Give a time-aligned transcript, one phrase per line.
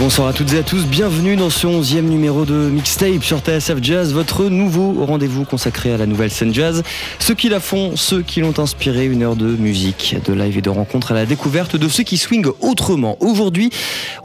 [0.00, 3.82] Bonsoir à toutes et à tous, bienvenue dans ce 11e numéro de Mixtape sur TSF
[3.82, 6.82] Jazz, votre nouveau rendez-vous consacré à la nouvelle scène jazz.
[7.18, 10.62] Ceux qui la font, ceux qui l'ont inspiré, une heure de musique, de live et
[10.62, 13.18] de rencontres à la découverte de ceux qui swingent autrement.
[13.20, 13.68] Aujourd'hui,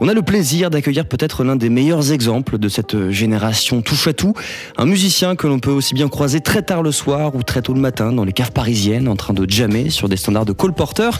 [0.00, 4.14] on a le plaisir d'accueillir peut-être l'un des meilleurs exemples de cette génération touche à
[4.14, 4.32] tout,
[4.78, 7.74] un musicien que l'on peut aussi bien croiser très tard le soir ou très tôt
[7.74, 10.72] le matin dans les caves parisiennes en train de jammer sur des standards de Cole
[10.72, 11.10] Porter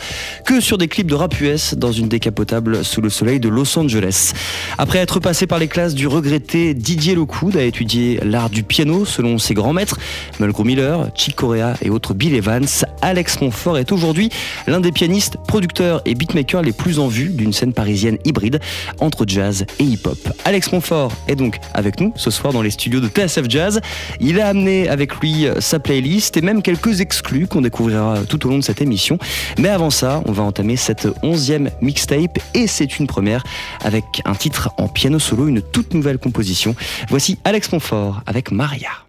[0.47, 3.79] que sur des clips de rap US dans une décapotable sous le soleil de Los
[3.79, 4.33] Angeles.
[4.79, 9.05] Après être passé par les classes du regretté Didier Locoud, a étudié l'art du piano
[9.05, 9.99] selon ses grands maîtres,
[10.41, 12.67] Mulgrew Miller, Chick Corea et autres Bill Evans,
[13.03, 14.31] Alex Montfort est aujourd'hui
[14.67, 18.61] l'un des pianistes, producteurs et beatmakers les plus en vue d'une scène parisienne hybride
[19.01, 20.19] entre jazz et hip-hop.
[20.45, 23.81] Alex Montfort est donc avec nous ce soir dans les studios de TSF Jazz.
[24.21, 28.51] Il a amené avec lui sa playlist et même quelques exclus qu'on découvrira tout au
[28.51, 29.19] long de cette émission.
[29.59, 33.43] Mais avant ça, on va entamer cette onzième mixtape et c'est une première
[33.85, 36.75] avec un titre en piano solo, une toute nouvelle composition.
[37.09, 39.06] Voici Alex Montfort avec Maria.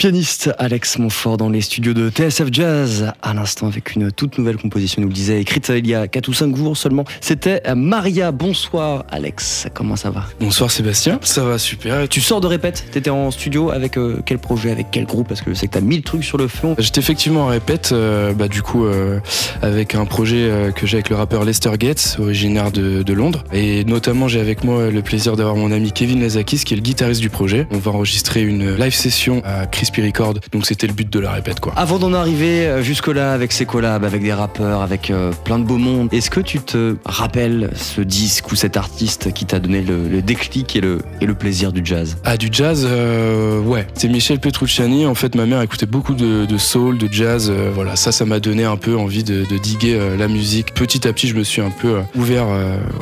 [0.00, 4.56] Pianiste Alex Montfort dans les studios de TSF Jazz, à l'instant avec une toute nouvelle
[4.56, 7.04] composition, nous le disait, écrite il y a 4 ou 5 jours seulement.
[7.20, 8.32] C'était Maria.
[8.32, 10.24] Bonsoir Alex, comment ça va?
[10.40, 12.08] Bonsoir Sébastien, ça va super.
[12.08, 15.28] Tu sors de répète, t'étais en studio avec euh, quel projet, avec quel groupe?
[15.28, 16.74] Parce que je sais que t'as mille trucs sur le fond.
[16.78, 19.20] J'étais effectivement en répète, euh, bah, du coup, euh,
[19.60, 23.44] avec un projet euh, que j'ai avec le rappeur Lester Gates, originaire de, de Londres.
[23.52, 26.82] Et notamment, j'ai avec moi le plaisir d'avoir mon ami Kevin Lazakis, qui est le
[26.82, 27.66] guitariste du projet.
[27.70, 31.32] On va enregistrer une live session à Crispy Record, donc c'était le but de la
[31.32, 31.72] répète, quoi.
[31.76, 35.64] Avant d'en arriver euh, jusque-là avec ces collabs, avec des rappeurs, avec euh, plein de
[35.64, 39.82] beaux mondes, est-ce que tu te rappelles ce disque ou cet artiste qui t'a donné
[39.82, 42.16] le, le déclic et le, et le plaisir du jazz?
[42.24, 43.86] Ah, du jazz, euh, ouais.
[43.94, 45.06] C'est Michel Petrucciani.
[45.06, 47.48] En fait, ma mère écoutait beaucoup de, de soul, de jazz.
[47.50, 50.74] euh, voilà, ça, ça m'a donné un peu envie de, de diguer la musique.
[50.74, 52.46] Petit à petit, je me suis un peu ouvert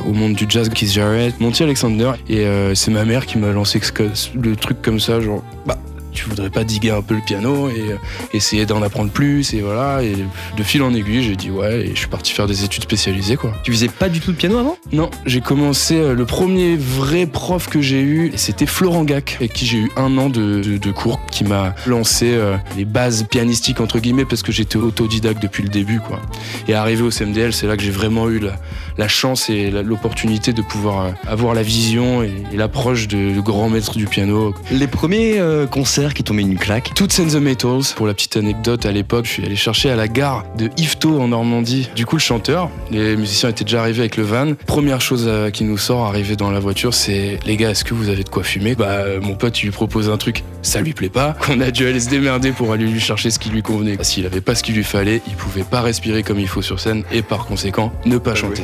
[0.07, 0.69] au monde du jazz.
[0.69, 2.11] Keith Jarrett, Monty Alexander.
[2.29, 2.45] Et
[2.75, 3.79] c'est ma mère qui m'a lancé
[4.35, 5.77] le truc comme ça, genre, bah,
[6.11, 7.95] tu voudrais pas diguer un peu le piano et euh,
[8.33, 10.01] essayer d'en apprendre plus et voilà.
[10.03, 10.13] Et
[10.57, 13.35] de fil en aiguille j'ai dit ouais et je suis parti faire des études spécialisées
[13.37, 13.53] quoi.
[13.63, 14.77] Tu faisais pas du tout de piano avant?
[14.91, 19.35] Non, j'ai commencé euh, le premier vrai prof que j'ai eu, et c'était Florent Gac,
[19.39, 22.85] avec qui j'ai eu un an de, de- de cours, qui m'a lancé euh, les
[22.85, 26.19] bases pianistiques entre guillemets parce que j'étais autodidacte depuis le début, quoi.
[26.67, 28.53] Et arrivé au CMDL, c'est là que j'ai vraiment eu la,
[28.99, 33.39] la chance et l'opportunité de pouvoir euh, avoir la vision et, et l'approche de, de
[33.39, 34.53] grands maîtres du piano.
[34.71, 38.13] Les premiers euh, concerts qui t'ont mis une claque Toutes and the Metals, pour la
[38.13, 41.89] petite anecdote, à l'époque, je suis allé chercher à la gare de Yvetot en Normandie.
[41.95, 44.53] Du coup, le chanteur, les musiciens étaient déjà arrivés avec le van.
[44.67, 47.93] Première chose euh, qui nous sort, arrivé dans la voiture, c'est les gars, est-ce que
[47.93, 48.75] vous avez de quoi fumer?
[48.75, 51.37] Bah, mon pote, il lui propose un truc, ça lui plaît pas.
[51.49, 53.97] On a dû aller se démerder pour aller lui chercher ce qui lui convenait.
[54.01, 56.81] S'il avait pas ce qu'il lui fallait, il pouvait pas respirer comme il faut sur
[56.81, 58.63] scène et par conséquent, ne pas chanter.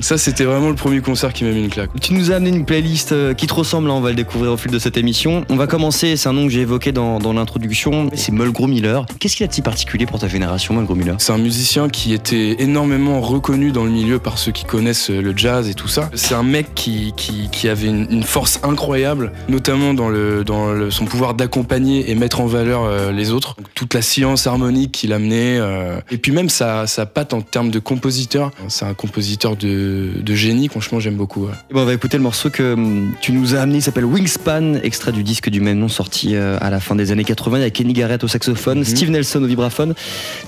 [0.00, 1.90] Ça, c'était vraiment le premier concert qui m'a mis une claque.
[2.00, 4.52] Tu nous as amené une playlist euh, qui te ressemble, hein, on va le découvrir
[4.52, 5.44] au fil de cette émission.
[5.48, 9.06] On va commencer c'est un nom que j'ai évoqué dans, dans l'introduction, c'est Mulgrew Miller.
[9.18, 11.16] Qu'est-ce qu'il a de si particulier pour ta génération, Mulgrew Miller?
[11.18, 15.36] C'est un musicien qui était énormément reconnu dans le milieu par ceux qui connaissent le
[15.36, 16.10] jazz et tout ça.
[16.14, 20.72] C'est un mec qui, qui, qui avait une, une, force incroyable, notamment dans, le, dans
[20.72, 23.56] le, son pouvoir d'accompagner et mettre en valeur euh, les autres.
[23.74, 27.70] Toute la science harmonique qu'il amenait, euh, et puis même sa, sa patte en termes
[27.70, 28.50] de compositeur.
[28.68, 31.44] C'est un compositeur de, de génie, franchement j'aime beaucoup.
[31.46, 31.52] Ouais.
[31.70, 34.74] Bon, on va écouter le morceau que hum, tu nous as amené, il s'appelle Wingspan,
[34.82, 37.58] extrait du disque du même nom sorti euh, à la fin des années 80.
[37.58, 38.84] Il y a Kenny Garrett au saxophone, Mhm.
[38.84, 39.94] Steve Nelson au vibraphone,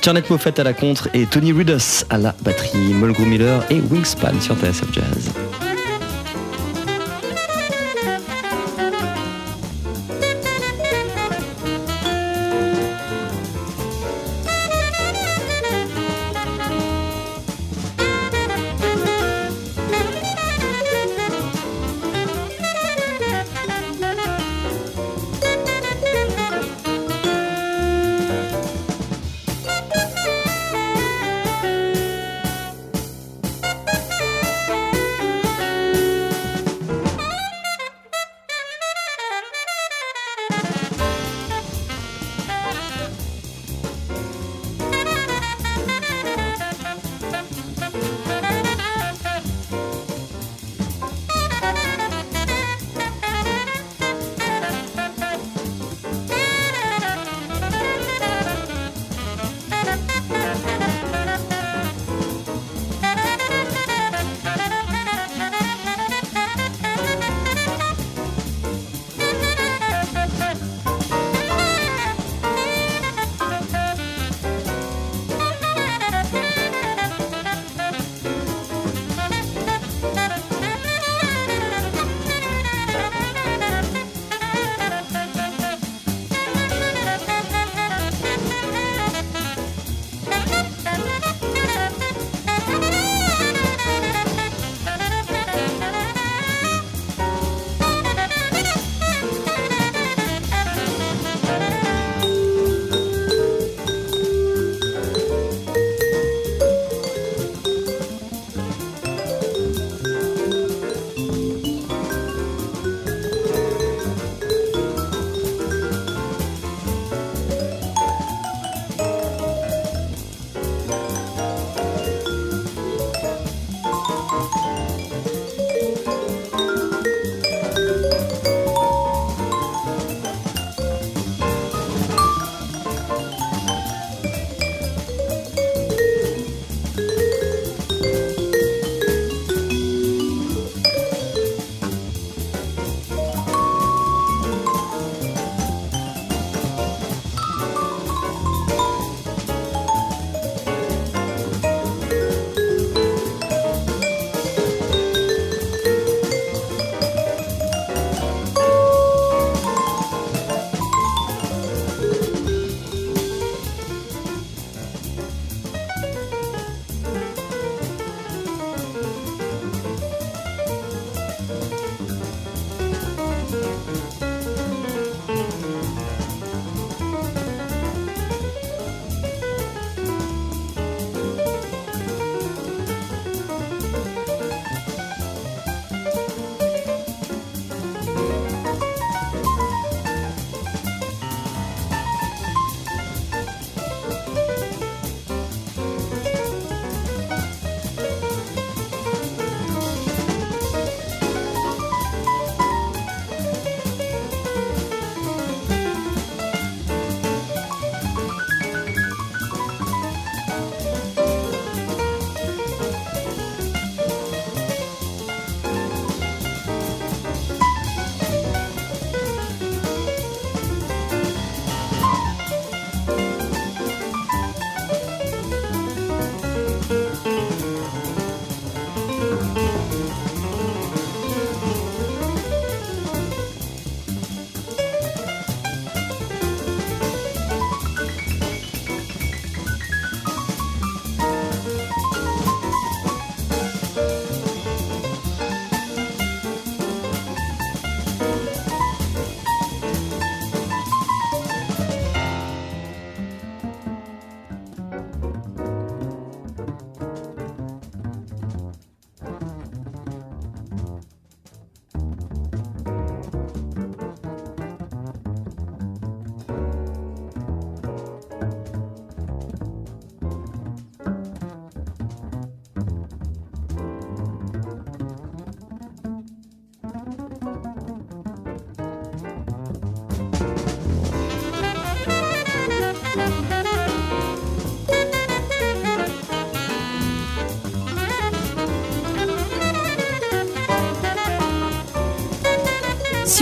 [0.04, 2.78] Charnet Moffett à la contre et Tony Rudess à la batterie.
[2.94, 5.30] Mulgrew Miller et Wingspan sur TSF Jazz.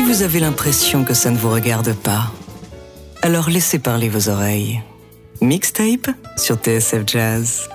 [0.06, 2.30] Vous avez l'impression que ça ne vous regarde pas,
[3.22, 4.80] alors laissez parler vos oreilles.
[5.40, 7.68] Mixtape sur TSF Jazz.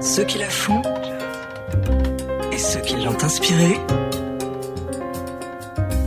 [0.00, 0.82] Ceux qui la font
[2.52, 3.80] et ceux qui l'ont inspirée.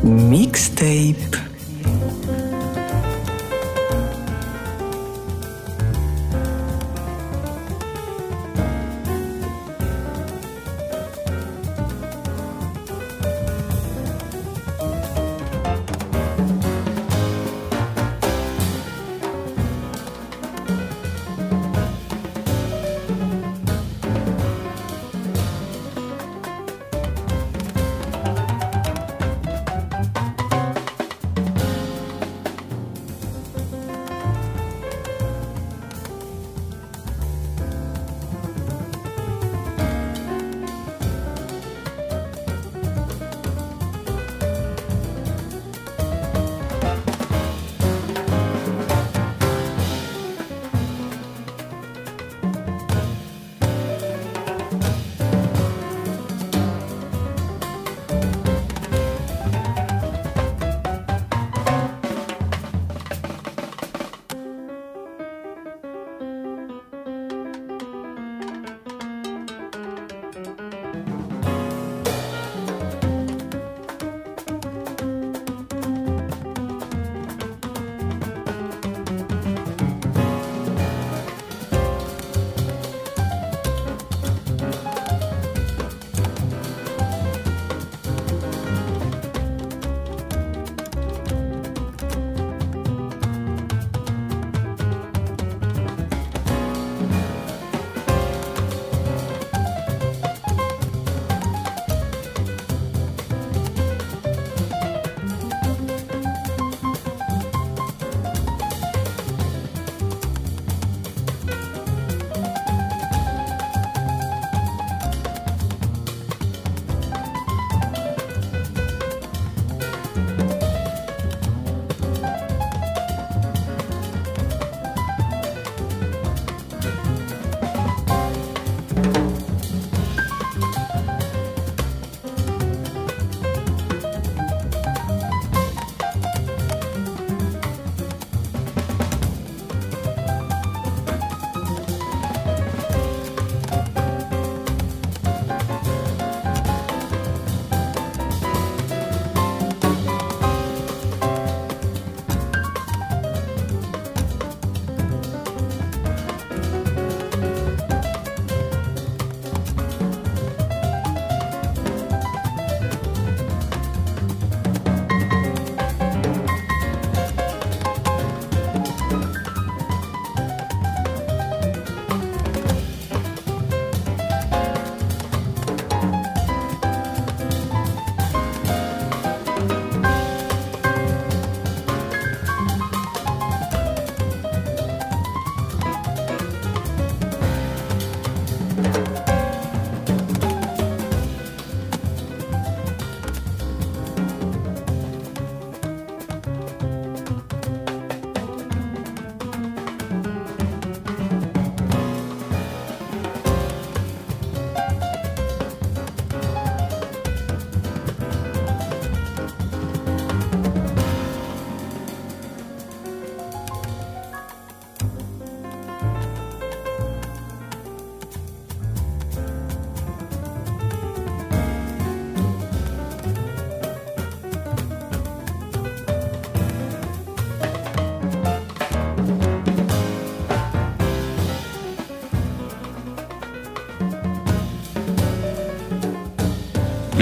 [0.04, 1.49] Mixtape.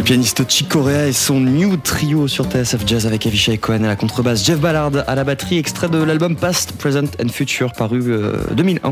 [0.08, 3.98] Pianiste Chick Corea et son new trio sur TSF Jazz avec Avishai Cohen à la
[3.98, 8.02] contrebasse, Jeff Ballard à la batterie, extrait de l'album Past, Present and Future paru
[8.52, 8.88] 2001.
[8.88, 8.92] Euh,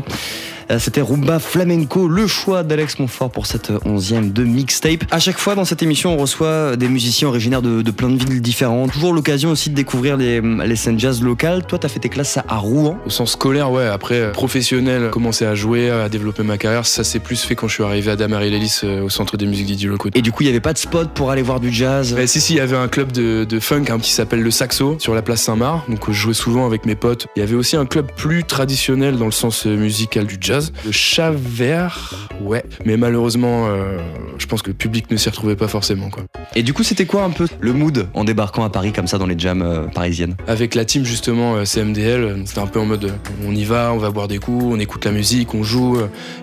[0.78, 5.04] c'était Rumba Flamenco, le choix d'Alex Montfort pour cette onzième de mixtape.
[5.10, 8.42] À chaque fois dans cette émission, on reçoit des musiciens originaires de, plein de villes
[8.42, 8.92] différentes.
[8.92, 11.64] Toujours l'occasion aussi de découvrir les, les scènes jazz locales.
[11.66, 12.98] Toi, t'as fait tes classes à Rouen.
[13.06, 13.86] Au sens scolaire, ouais.
[13.86, 17.68] Après, euh, professionnel, commencer à jouer, à développer ma carrière, ça s'est plus fait quand
[17.68, 20.42] je suis arrivé à Damary Lélis euh, au centre des musiques d'Idiot Et du coup,
[20.42, 22.14] il n'y avait pas de spot pour aller voir du jazz?
[22.14, 24.96] Bah, Si, si, il y avait un club de, funk hein, qui s'appelle le Saxo
[24.98, 25.88] sur la place Saint-Marc.
[25.88, 27.26] Donc, je jouais souvent avec mes potes.
[27.36, 30.92] Il y avait aussi un club plus traditionnel dans le sens musical du jazz, le
[30.92, 32.64] Chav vert, ouais.
[32.84, 33.98] Mais malheureusement, euh,
[34.38, 36.10] je pense que le public ne s'y retrouvait pas forcément.
[36.10, 36.24] Quoi.
[36.54, 39.18] Et du coup, c'était quoi un peu le mood en débarquant à Paris comme ça
[39.18, 40.36] dans les jams euh, parisiennes?
[40.46, 43.12] Avec la team justement euh, CMDL, c'était un peu en mode
[43.46, 45.98] on y va, on va boire des coups, on écoute la musique, on joue.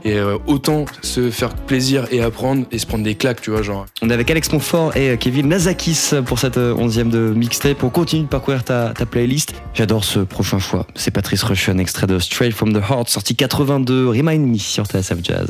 [0.05, 3.61] et autant se faire plaisir et apprendre et se prendre des claques, tu vois.
[3.61, 3.85] genre.
[4.01, 7.83] On est avec Alex Montfort et Kevin Nazakis pour cette onzième de mixtape.
[7.83, 9.53] On continue de parcourir ta, ta playlist.
[9.73, 10.85] J'adore ce prochain choix.
[10.95, 14.02] C'est Patrice Rushen, extrait de Straight from the Heart, sorti 82.
[14.09, 15.49] Remind Me sur TSF Jazz.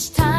[0.00, 0.29] each time.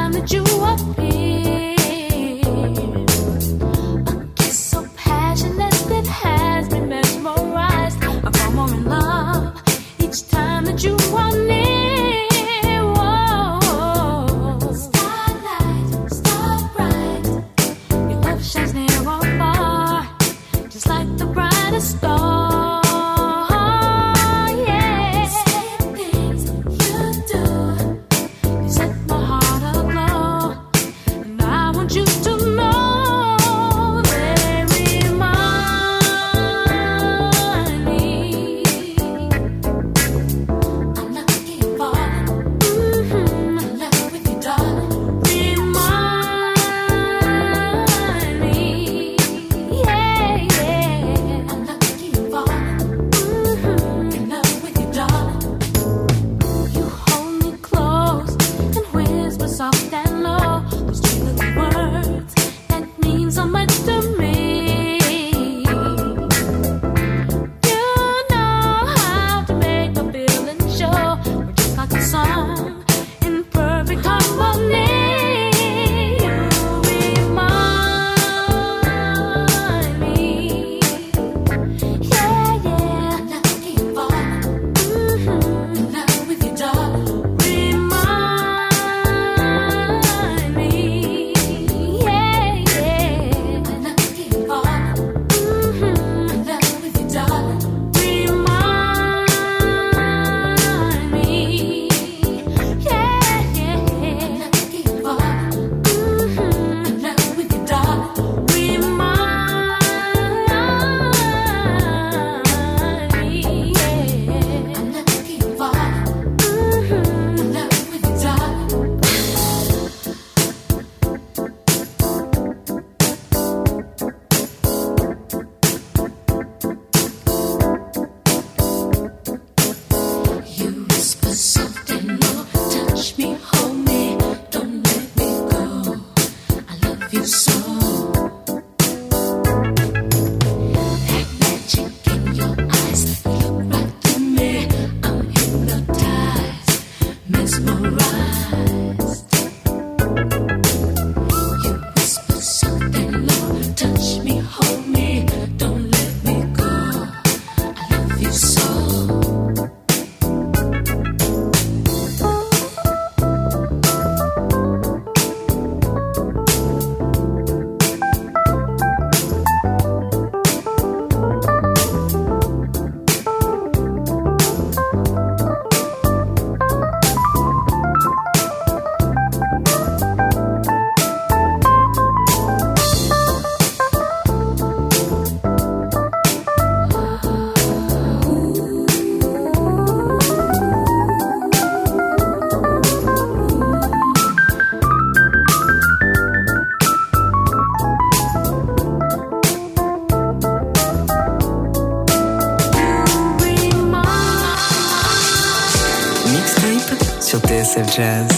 [207.92, 208.31] TSF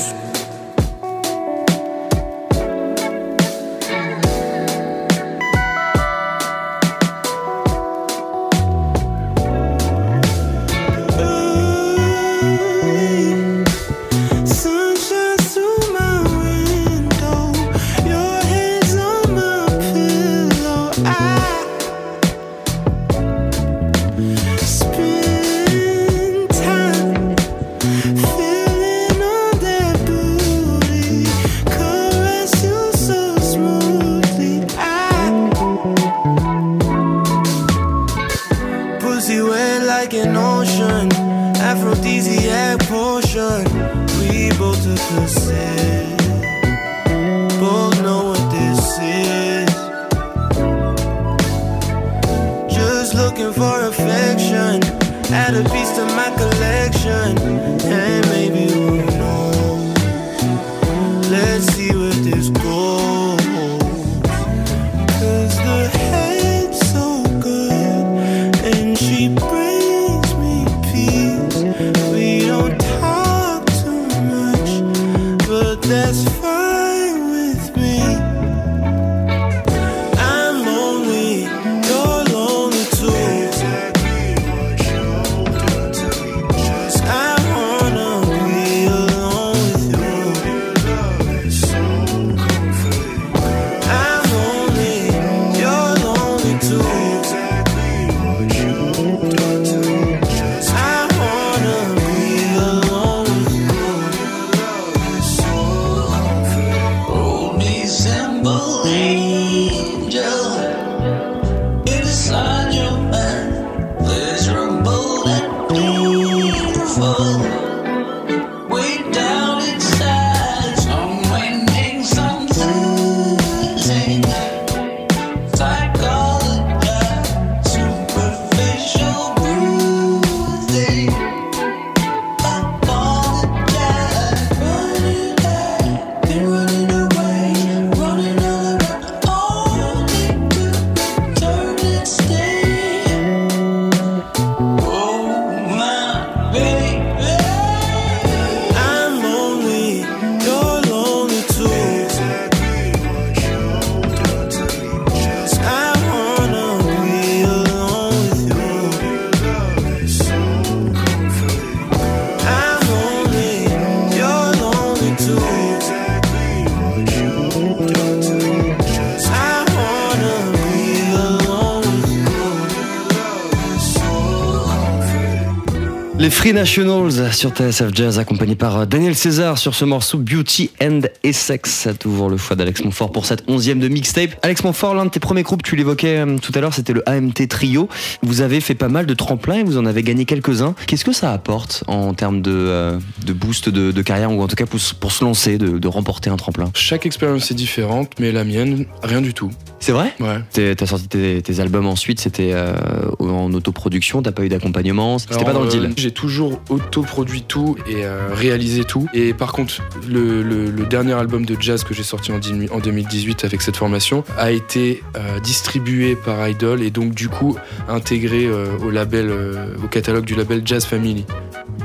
[176.44, 181.72] Free Nationals sur TSF Jazz, accompagnés par Daniel César sur ce morceau Beauty and Essex.
[181.72, 184.32] Ça t'ouvre le choix d'Alex Montfort pour cette onzième de mixtape.
[184.42, 187.02] Alex Montfort, l'un de tes premiers groupes, tu l'évoquais euh, tout à l'heure, c'était le
[187.08, 187.88] AMT Trio.
[188.24, 190.76] Vous avez fait pas mal de tremplins et vous en avez gagné quelques-uns.
[190.86, 194.48] Qu'est-ce que ça apporte en termes de, euh, de boost de, de carrière ou en
[194.50, 196.70] tout cas pour, se- pour se lancer, de, de remporter un tremplin?
[196.74, 199.50] Chaque expérience est différente, mais la mienne, rien du tout.
[199.80, 200.14] C'est vrai?
[200.20, 200.76] Ouais.
[200.76, 202.74] T'as sorti tes, tes albums ensuite, c'était euh,
[203.20, 205.94] en autoproduction, t'as pas eu d'accompagnement, c'était pas dans le euh, deal.
[205.96, 209.08] J'ai toujours autoproduit tout et euh, réalisé tout.
[209.14, 213.46] Et par contre, le, dernier album de jazz que j'ai sorti en, dix- en 2018
[213.46, 217.56] avec cette formation a été euh, distribué par Idol et donc du coup
[217.90, 221.26] intégré euh, euh, au catalogue du label Jazz Family.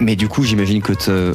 [0.00, 0.92] Mais du coup, j'imagine que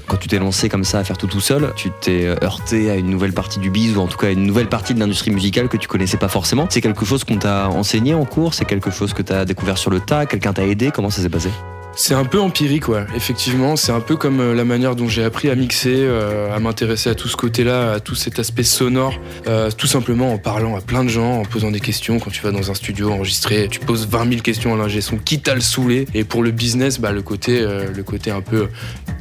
[0.08, 2.96] quand tu t'es lancé comme ça à faire tout tout seul, tu t'es heurté à
[2.96, 5.68] une nouvelle partie du biz ou en tout cas une nouvelle partie de l'industrie musicale
[5.68, 6.68] que tu connaissais pas forcément.
[6.70, 9.90] C'est quelque chose qu'on t'a enseigné en cours, c'est quelque chose que t'as découvert sur
[9.92, 11.50] le tas, quelqu'un t'a aidé, comment ça s'est passé?
[11.96, 13.06] C'est un peu empirique, ouais.
[13.16, 16.60] Effectivement, c'est un peu comme euh, la manière dont j'ai appris à mixer, euh, à
[16.60, 20.76] m'intéresser à tout ce côté-là, à tout cet aspect sonore, euh, tout simplement en parlant
[20.76, 22.20] à plein de gens, en posant des questions.
[22.20, 25.18] Quand tu vas dans un studio enregistré, tu poses 20 000 questions à l'ingé son,
[25.18, 26.08] quitte à le saouler.
[26.16, 28.70] Et pour le business, bah, le côté, le côté un peu,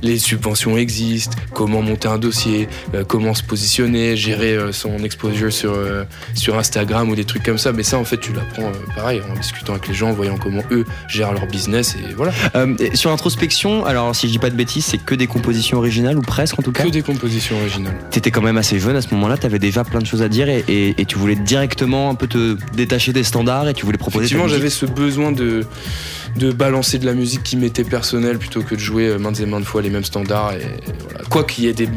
[0.01, 2.69] les subventions existent, comment monter un dossier,
[3.07, 5.77] comment se positionner, gérer son exposure sur
[6.35, 7.73] sur Instagram ou des trucs comme ça.
[7.73, 10.63] Mais ça, en fait, tu l'apprends pareil en discutant avec les gens, en voyant comment
[10.71, 12.33] eux gèrent leur business et voilà.
[12.63, 16.17] Euh, sur l'introspection, alors si je dis pas de bêtises, c'est que des compositions originales
[16.19, 17.95] ou presque en tout cas Que des compositions originales.
[18.11, 20.49] T'étais quand même assez jeune à ce moment-là, t'avais déjà plein de choses à dire
[20.49, 23.99] et, et- et tu voulais directement un peu te détacher des standards et tu voulais
[23.99, 25.65] proposer Effectivement, j'avais ce besoin de,
[26.37, 29.47] de balancer de la musique qui m'était personnelle plutôt que de jouer euh, maintes et
[29.47, 30.55] maintes fois les mêmes standards.
[30.55, 31.21] Et, et voilà.
[31.29, 31.89] Quoi qu'il y ait des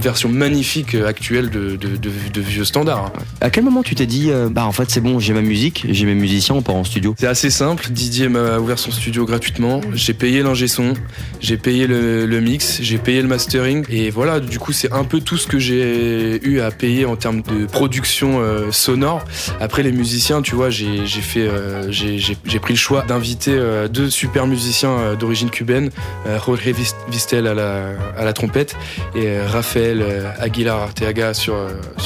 [0.00, 3.06] versions magnifiques euh, actuelles de, de- de- de vieux standards.
[3.06, 3.22] hein.
[3.40, 5.86] À quel moment tu t'es dit, euh, bah en fait c'est bon, j'ai ma musique,
[5.88, 7.14] j'ai mes musiciens, on part en studio?
[7.18, 7.88] C'est assez simple.
[7.90, 9.80] Didier m'a ouvert son studio gratuitement.
[9.94, 10.94] J'ai payé l'ingé son,
[11.40, 13.84] j'ai payé le, le mix, j'ai payé le mastering.
[13.90, 17.16] Et voilà, du coup, c'est un peu tout ce que j'ai eu à payer en
[17.16, 19.24] termes de production euh, sonore.
[19.60, 23.52] Après, les musiciens, tu vois, j'ai fait, euh, j'ai pris le choix d'inviter
[23.82, 25.90] euh, deux super musiciens euh, d'origine cubaine,
[26.26, 28.76] euh, Jorge Vis- Vistel à la, trompette
[29.14, 30.02] et Raphaël
[30.38, 31.54] Aguilar Arteaga sur,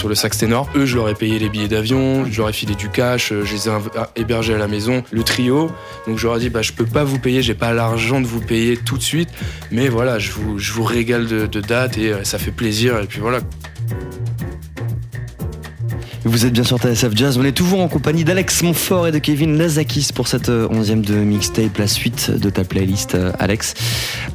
[0.09, 0.69] le sax ténor.
[0.75, 3.53] Eux, je leur ai payé les billets d'avion, je leur ai filé du cash, je
[3.53, 5.71] les ai ah, hébergés à la maison, le trio.
[6.07, 8.27] Donc je leur ai dit, bah, je peux pas vous payer, j'ai pas l'argent de
[8.27, 9.29] vous payer tout de suite,
[9.71, 12.99] mais voilà, je vous, régale de, de dates et ça fait plaisir.
[12.99, 13.39] Et puis voilà.
[16.27, 19.19] Vous êtes bien sur TSF Jazz, on est toujours en compagnie d'Alex Montfort et de
[19.19, 23.75] Kevin Lazakis pour cette euh, onzième de mixtape, la suite de ta playlist euh, Alex,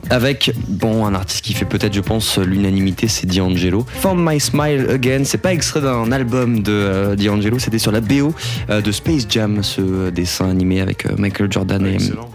[0.09, 3.85] avec bon un artiste qui fait peut-être je pense l'unanimité, c'est D'Angelo.
[3.99, 7.99] Found My Smile Again, c'est pas extrait d'un album de euh, D'Angelo, c'était sur la
[7.99, 8.33] BO
[8.69, 11.85] euh, de Space Jam, ce dessin animé avec euh, Michael Jordan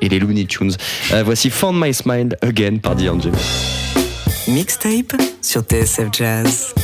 [0.03, 0.73] et, les Looney Tunes.
[1.13, 3.35] Euh, voici Found My Smile Again par D'Angelo.
[4.49, 6.75] Mixtape sur TSF Jazz.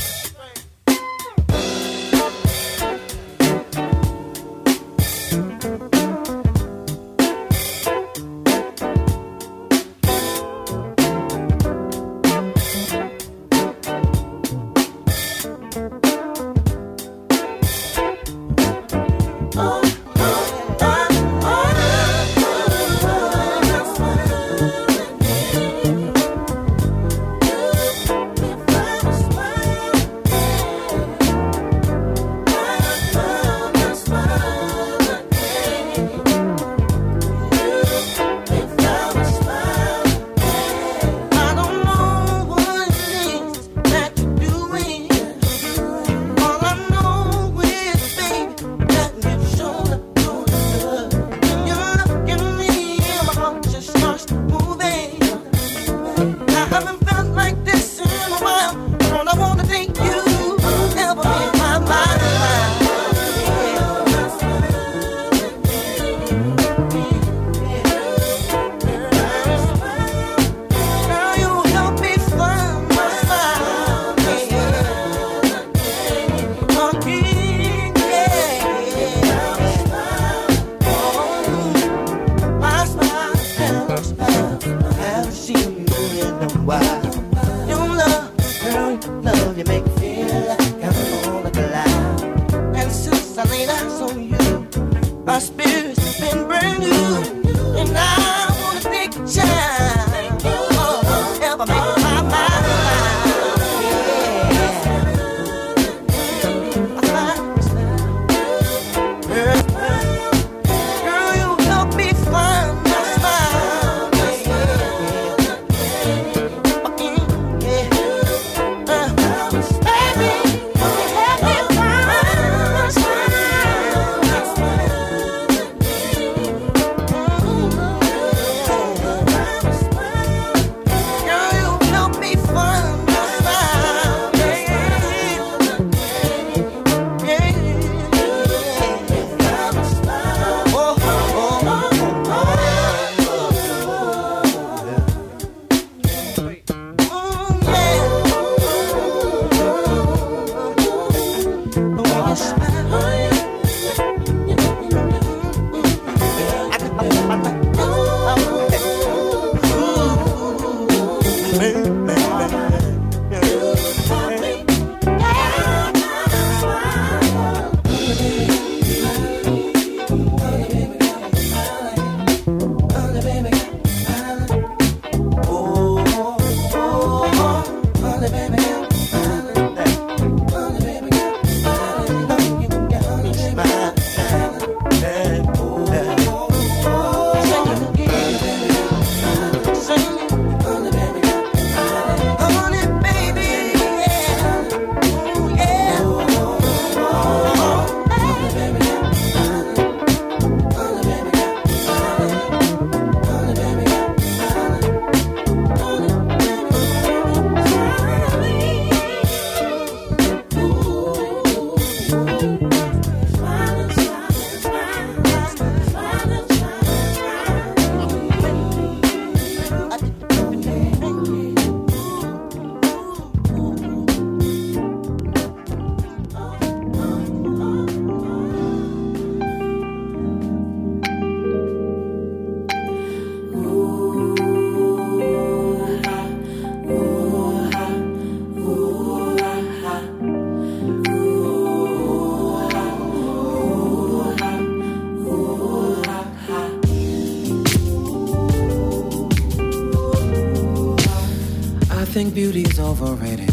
[252.23, 253.51] Think beauty's overrated.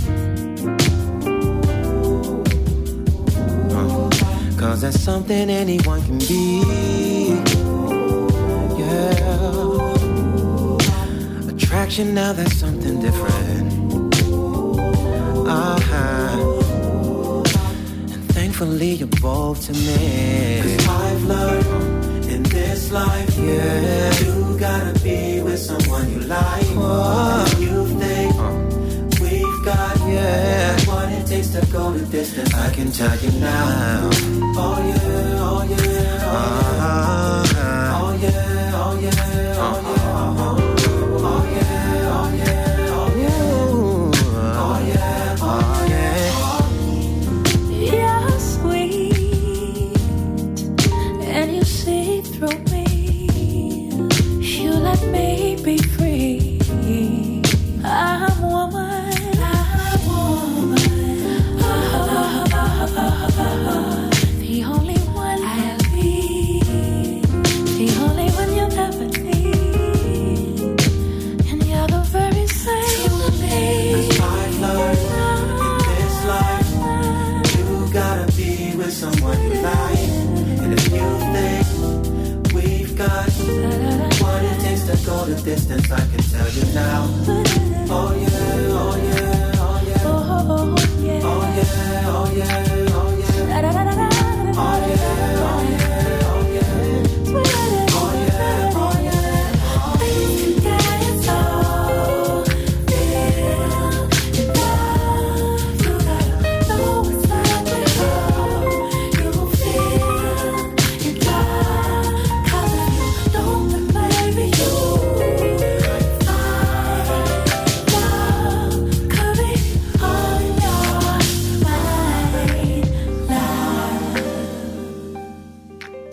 [3.73, 4.09] Uh,
[4.59, 6.61] Cause that's something anyone can be.
[8.77, 9.13] Yeah.
[11.51, 13.73] Attraction, now that's something different.
[15.47, 16.35] Uh-huh.
[18.13, 20.61] And thankfully you're both to me.
[20.61, 24.19] Cause I've learned in this life, yeah.
[24.19, 26.67] You gotta be with someone you like.
[26.77, 27.68] What
[30.19, 30.85] yeah.
[30.89, 34.09] What it takes to go the distance, I can tell you now.
[34.61, 35.78] Oh yeah, oh yeah,
[83.25, 87.07] what it takes to go the distance, I can tell you now.
[87.91, 89.18] Oh yeah, oh yeah,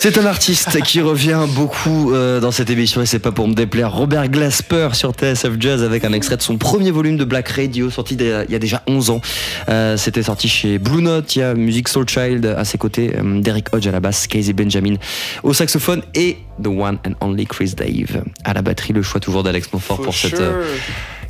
[0.09, 3.55] C'est un artiste qui revient beaucoup euh, dans cette émission et c'est pas pour me
[3.55, 3.93] déplaire.
[3.93, 7.91] Robert Glasper sur TSF Jazz avec un extrait de son premier volume de Black Radio
[7.91, 9.21] sorti il y a- déjà 11 ans.
[9.69, 11.35] Euh, C'était sorti chez Blue Note.
[11.35, 14.29] Il y a Music Soul Child à ses côtés, euh, Derek Hodge à la basse,
[14.29, 14.95] Casey Benjamin
[15.43, 18.93] au saxophone et The One and Only Chris Dave à la batterie.
[18.93, 20.41] Le choix toujours d'Alex Montfort pour cette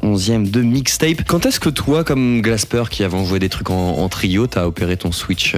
[0.02, 1.22] onzième de mixtape.
[1.26, 4.66] Quand est-ce que toi, comme Glasper qui avant joué des trucs en, en trio, t'as
[4.66, 5.54] opéré ton switch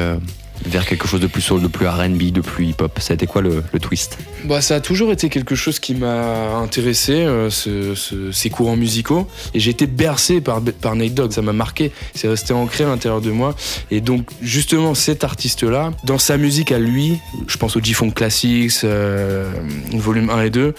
[0.66, 3.26] vers quelque chose de plus soul, de plus R&B, de plus hip-hop Ça a été
[3.26, 4.18] quoi le, le twist?
[4.44, 8.76] Bah, ça a toujours été quelque chose qui m'a intéressé, euh, ce- ce- ces courants
[8.76, 9.26] musicaux.
[9.54, 12.88] Et j'ai été bercé par, par Nate Dogg, ça m'a marqué, c'est resté ancré à
[12.88, 13.54] l'intérieur de moi.
[13.90, 18.72] Et donc, justement, cet artiste-là, dans sa musique à lui, je pense au G-Funk Classics,
[18.84, 19.50] euh,
[19.92, 20.74] volume 1 et 2,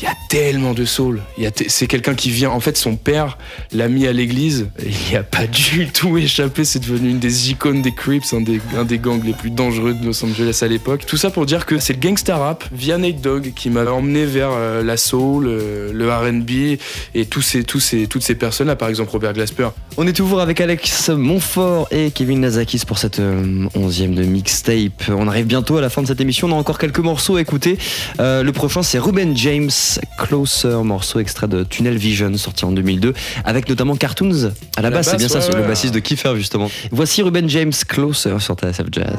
[0.00, 1.20] il y a tellement de soul.
[1.68, 2.50] C'est quelqu'un qui vient.
[2.50, 3.36] En fait, son père
[3.72, 4.68] l'a mis à l'église.
[4.82, 6.64] Il n'y a pas du tout échappé.
[6.64, 8.40] C'est devenu une des icônes des Crips, un
[8.84, 11.04] des, gangs les plus dangereux de Los Angeles à l'époque.
[11.06, 14.24] Tout ça pour dire que c'est le gangsta rap via Nate Dogg qui m'a emmené
[14.24, 16.78] vers euh, la soul, euh, le R&B
[17.14, 18.76] et toutes ces personnes-là.
[18.76, 19.68] Par exemple, Robert Glasper.
[19.98, 25.10] On est toujours avec Alex Montfort et Kevin Nazakis pour cette euh, onzième de mixtape.
[25.10, 26.48] On arrive bientôt à la fin de cette émission.
[26.48, 27.76] On a encore quelques morceaux à écouter.
[28.18, 29.70] Le prochain, c'est Ruben James,
[30.18, 33.14] Closer, morceau extrait de Tunnel Vision, sorti en 2002,
[33.44, 35.10] avec notamment Cartoons à la, La basse.
[35.10, 35.68] C'est bien ça, ouais, c'est le ouais.
[35.68, 36.70] bassiste de Kiefer, justement.
[36.90, 39.18] Voici Ruben James, Closer sur TSF Jazz.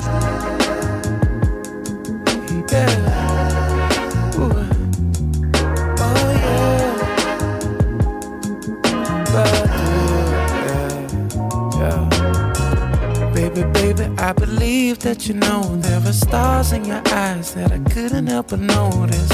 [14.18, 18.50] I believe that you know there are stars in your eyes that I couldn't help
[18.50, 19.30] but notice.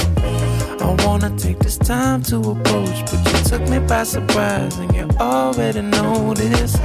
[0.88, 5.10] I wanna take this time to approach, but you took me by surprise and you
[5.20, 6.80] already know this.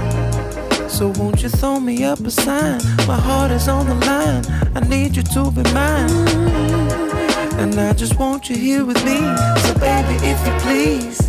[0.89, 2.81] So won't you throw me up a sign?
[3.07, 4.45] My heart is on the line.
[4.75, 6.11] I need you to be mine.
[7.61, 9.19] And I just want you here with me.
[9.65, 11.21] So baby, if you please.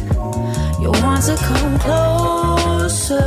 [0.81, 3.19] You want to come closer,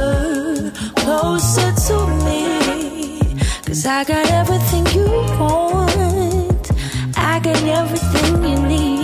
[0.96, 3.38] closer to me.
[3.64, 5.06] Cause I got everything you
[5.38, 6.70] want.
[7.16, 8.95] I got everything you need.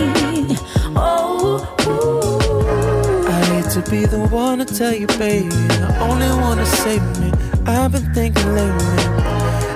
[3.73, 5.49] To be the one to tell you, baby.
[5.49, 7.31] The only one to save me.
[7.65, 8.95] I've been thinking lately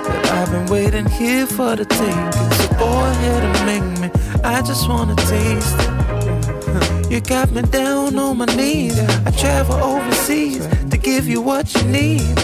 [0.05, 2.31] that I've been waiting here for the taking.
[2.59, 4.09] So go ahead and make me.
[4.43, 7.09] I just wanna taste it.
[7.11, 8.99] You got me down on my knees.
[8.99, 12.37] I travel overseas to give you what you need.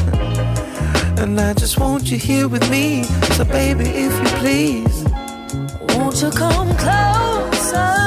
[1.20, 3.04] And I just want you here with me.
[3.36, 5.04] So, baby, if you please.
[5.90, 8.03] Won't you come closer,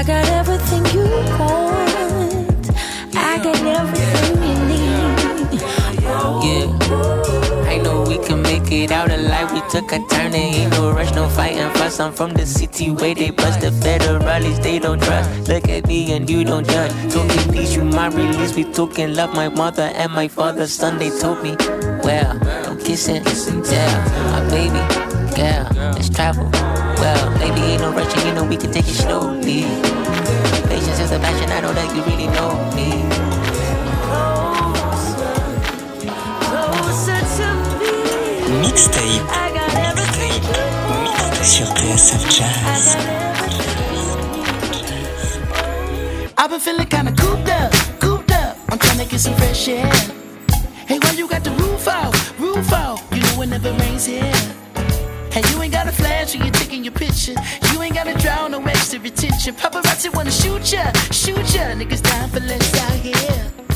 [0.00, 1.04] I got everything you
[1.38, 2.70] want.
[3.14, 5.60] I got everything you need.
[6.40, 7.68] Yeah.
[7.68, 9.52] I know we can make it out alive.
[9.52, 12.00] We took a turn, there ain't no rush, no fighting fuss.
[12.00, 15.50] I'm from the city where they bust the federalists, they don't trust.
[15.50, 16.92] Look at me and you don't judge.
[17.12, 18.56] Talking peace, you my release.
[18.56, 20.66] We talking love, my mother and my father.
[20.66, 21.56] Son, they told me,
[22.02, 23.92] well, no kiss and tell
[24.32, 24.80] my baby
[25.36, 26.50] girl, let's travel
[27.00, 29.62] well, maybe ain't no rushing, you know we can take it slowly.
[30.68, 32.88] Patience is a passion, I know that you really know me.
[38.60, 39.22] Mixtape.
[39.30, 40.80] Mixtape
[41.42, 42.96] sur TSF Jazz.
[46.36, 48.56] I've been feeling kinda cooped up, cooped up.
[48.68, 49.90] I'm trying to get some fresh air.
[50.86, 53.00] Hey, why you got the roof out, roof out?
[53.12, 54.59] You know it never rains here.
[55.30, 57.34] Hey, you ain't got a flash when you're taking your picture.
[57.72, 59.54] You ain't gotta draw no extra attention.
[59.54, 61.72] Paparazzi wanna shoot ya, shoot ya.
[61.78, 63.69] Niggas dying for less out here.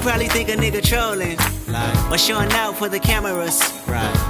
[0.00, 1.36] You probably think a nigga trolling.
[2.08, 3.60] but showing out for the cameras.
[3.86, 4.29] Right.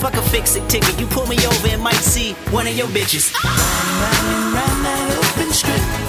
[0.00, 0.98] Fuck a fix it ticket.
[0.98, 3.34] You pull me over and might see one of your bitches.
[3.44, 5.99] Riding round that open strip.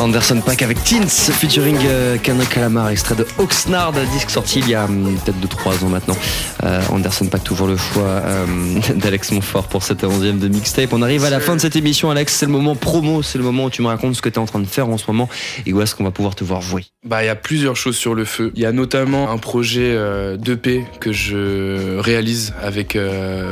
[0.00, 4.74] Anderson Pack avec Teens featuring euh, Kendrick Lamar, extrait de Oxnard, disque sorti il y
[4.74, 6.16] a hum, peut-être 2-3 ans maintenant.
[6.62, 8.46] Euh, Anderson Pack, toujours le choix euh,
[8.94, 10.92] d'Alex Montfort pour cette 11e de mixtape.
[10.92, 12.32] On arrive à la fin de cette émission, Alex.
[12.32, 14.38] C'est le moment promo, c'est le moment où tu me racontes ce que tu es
[14.38, 15.28] en train de faire en ce moment
[15.66, 16.84] et où est-ce qu'on va pouvoir te voir jouer.
[17.04, 18.52] Bah, il y a plusieurs choses sur le feu.
[18.54, 22.96] Il y a notamment un projet euh, d'EP que je réalise avec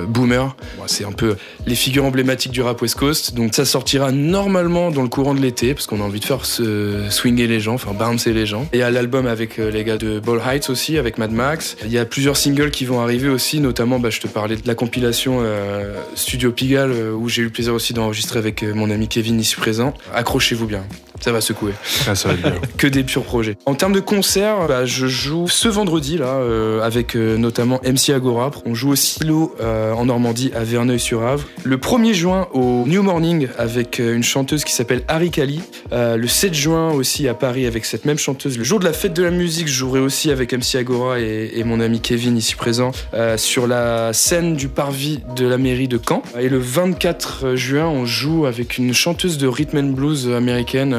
[0.09, 0.57] Boomer.
[0.79, 1.37] Bon, c'est un peu
[1.67, 3.35] les figures emblématiques du rap West Coast.
[3.35, 6.36] Donc ça sortira normalement dans le courant de l'été parce qu'on a envie de faire
[6.45, 8.69] se swinger les gens, enfin bouncer les gens.
[8.73, 11.33] Et il y a l'album avec euh, les gars de Ball Heights aussi, avec Mad
[11.33, 11.77] Max.
[11.85, 14.67] Il y a plusieurs singles qui vont arriver aussi, notamment bah, je te parlais de
[14.67, 18.75] la compilation euh, Studio Pigalle euh, où j'ai eu le plaisir aussi d'enregistrer avec euh,
[18.75, 19.95] mon ami Kevin ici présent.
[20.15, 20.85] Accrochez-vous bien.
[21.27, 21.73] Ça va secouer.
[22.07, 22.61] Ah, ça va être bien.
[22.79, 23.57] que des purs projets.
[23.67, 28.11] En termes de concerts, bah, je joue ce vendredi là euh, avec euh, notamment MC
[28.15, 28.53] Agora.
[28.65, 31.45] On joue au Silo euh, en Normandie à Verneuil-sur-Avre.
[31.65, 35.63] Le 1er juin au New Morning avec une chanteuse qui s'appelle Harry Kali.
[35.91, 38.57] Le 7 juin aussi à Paris avec cette même chanteuse.
[38.57, 41.51] Le jour de la fête de la musique, je jouerai aussi avec MC Agora et,
[41.57, 42.93] et mon ami Kevin ici présent
[43.37, 46.23] sur la scène du parvis de la mairie de Caen.
[46.39, 50.95] Et le 24 juin, on joue avec une chanteuse de rhythm and blues américaine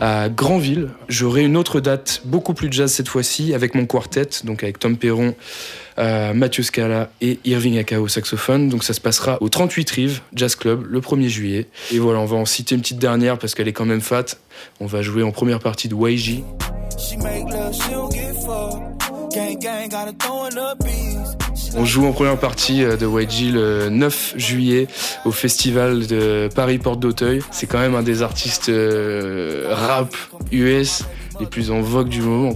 [0.00, 0.90] à Granville.
[1.08, 4.96] J'aurai une autre date, beaucoup plus jazz cette fois-ci, avec mon quartet, donc avec Tom
[4.96, 5.34] Perron,
[5.98, 8.68] euh, Mathieu Scala et Irving Aka au saxophone.
[8.68, 11.66] Donc ça se passera au 38 Rive Jazz Club le 1er juillet.
[11.92, 14.24] Et voilà, on va en citer une petite dernière parce qu'elle est quand même fat.
[14.80, 16.42] On va jouer en première partie de YG.
[21.76, 24.88] On joue en première partie euh, de YG le 9 juillet
[25.24, 27.42] au festival de Paris Porte d'Auteuil.
[27.50, 30.14] C'est quand même un des artistes euh, rap
[30.52, 31.04] US
[31.38, 32.54] les plus en vogue du moment.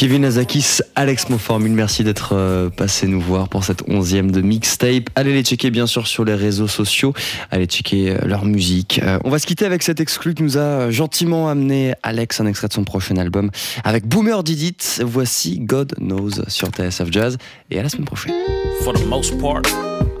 [0.00, 5.10] Kevin Azakis, Alex mille merci d'être euh, passé nous voir pour cette onzième de mixtape.
[5.14, 7.12] Allez les checker bien sûr sur les réseaux sociaux,
[7.50, 8.98] allez checker euh, leur musique.
[9.02, 12.46] Euh, on va se quitter avec cet exclu que nous a gentiment amené Alex, un
[12.46, 13.50] extrait de son prochain album
[13.84, 14.78] avec Boomer Didit.
[15.04, 17.36] Voici God Knows sur TSF Jazz
[17.70, 18.32] et à la semaine prochaine.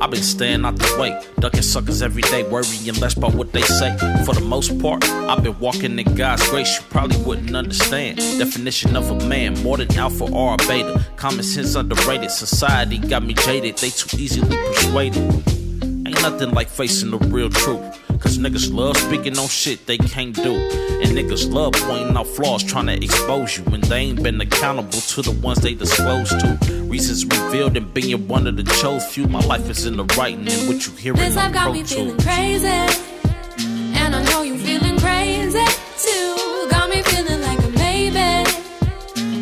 [0.00, 3.60] I've been staying out the way, ducking suckers every day, worrying less about what they
[3.60, 3.94] say.
[4.24, 8.16] For the most part, I've been walking in God's grace, you probably wouldn't understand.
[8.16, 11.04] Definition of a man, more than alpha or beta.
[11.16, 15.22] Common sense underrated, society got me jaded, they too easily persuaded.
[15.82, 17.98] Ain't nothing like facing the real truth.
[18.20, 20.54] Cause niggas love speaking on shit they can't do.
[20.54, 23.64] And niggas love pointing out flaws, trying to expose you.
[23.64, 26.79] When they ain't been accountable to the ones they disclosed to.
[26.90, 29.28] Reasons revealed and being one of the chose few.
[29.28, 32.18] My life is in the writing and what you hearing This life got me feeling
[32.18, 32.66] crazy.
[32.66, 35.64] And I know you feeling crazy
[36.04, 36.68] too.
[36.68, 38.42] Got me feeling like a maybe.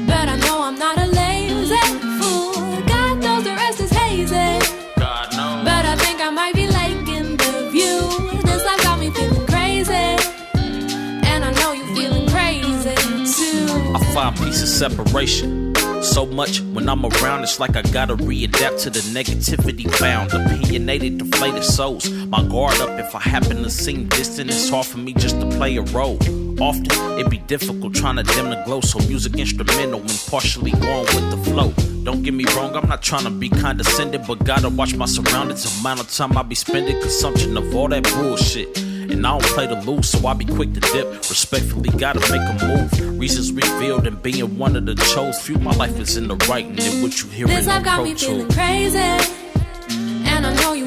[0.07, 1.75] But I know I'm not a lazy
[2.21, 2.83] fool.
[2.87, 4.69] God knows the rest is hazy.
[4.99, 5.65] God knows.
[5.65, 8.43] But I think I might be liking the view.
[8.43, 9.95] This life got me feeling crazy.
[9.95, 12.95] And I know you feeling crazy
[13.25, 13.95] too.
[13.97, 15.58] I find peace of separation.
[16.03, 20.33] So much when I'm around, it's like I gotta readapt to the negativity bound.
[20.33, 22.09] Opinionated, deflated souls.
[22.11, 24.51] My guard up if I happen to seem distant.
[24.51, 26.19] It's hard for me just to play a role.
[26.61, 31.07] Often it be difficult trying to dim the glow, so music instrumental and partially going
[31.15, 31.73] with the flow.
[32.05, 35.81] Don't get me wrong, I'm not trying to be condescending, but gotta watch my surroundings.
[35.81, 38.88] Amount of time I be spending consumption of all that bullshit.
[39.11, 41.07] And I don't play to lose, so I be quick to dip.
[41.29, 43.19] Respectfully, gotta make a move.
[43.19, 45.59] Reasons revealed and being one of the chose few.
[45.59, 48.49] My life is in the writing and what you hearing This life got me feeling
[48.51, 48.99] crazy.
[48.99, 50.87] And I know you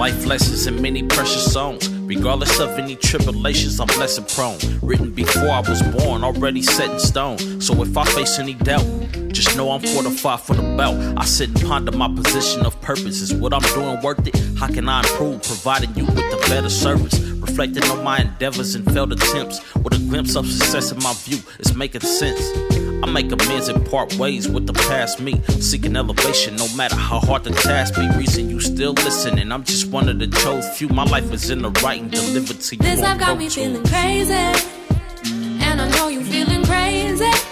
[0.00, 1.86] Life lessons and many precious songs.
[1.90, 4.56] Regardless of any tribulations, I'm lesson prone.
[4.80, 7.60] Written before I was born, already set in stone.
[7.60, 8.86] So if I face any doubt,
[9.30, 10.94] just know I'm fortified for the bout.
[11.18, 13.20] I sit and ponder my position of purpose.
[13.20, 14.34] Is what I'm doing worth it?
[14.58, 15.42] How can I improve?
[15.42, 17.20] Providing you with a better service.
[17.20, 19.60] Reflecting on my endeavors and failed attempts.
[19.74, 22.89] With a glimpse of success in my view, it's making sense.
[23.02, 25.40] I make amends and part ways with the past me.
[25.60, 28.08] Seeking elevation no matter how hard the task be.
[28.16, 29.52] Reason you still listening.
[29.52, 30.88] I'm just one of the chose few.
[30.88, 32.82] My life is in the writing delivered to you.
[32.82, 34.32] This life got me feeling crazy.
[34.32, 37.49] And I know you feeling crazy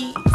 [0.00, 0.29] Bye.